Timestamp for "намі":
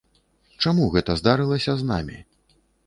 1.95-2.17